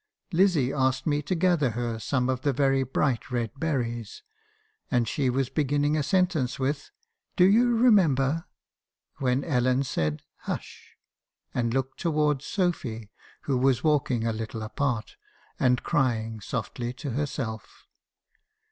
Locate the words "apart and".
14.63-15.83